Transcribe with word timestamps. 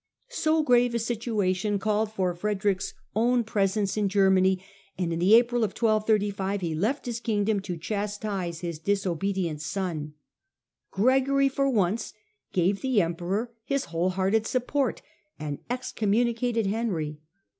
So 0.29 0.63
grave 0.63 0.95
a 0.95 0.97
situation 0.97 1.77
called 1.77 2.11
for 2.11 2.33
Frederick's 2.33 2.95
own 3.15 3.43
presence 3.43 3.95
in 3.95 4.09
Germany, 4.09 4.59
and 4.97 5.13
in 5.13 5.19
the 5.19 5.35
April 5.35 5.63
of 5.63 5.73
1235 5.77 6.61
he 6.61 6.73
left 6.73 7.05
his 7.05 7.19
Kingdom 7.19 7.59
to 7.59 7.77
chastise 7.77 8.61
his 8.61 8.79
disobedient 8.79 9.61
son. 9.61 10.15
Gregory 10.89 11.49
for 11.49 11.69
once 11.69 12.13
gave 12.51 12.81
the 12.81 12.99
Emperor 12.99 13.51
his 13.63 13.85
whole 13.93 14.09
hearted 14.09 14.47
support, 14.47 15.03
and 15.37 15.59
excommu 15.69 16.25
nicated 16.33 16.65
Henry. 16.65 17.19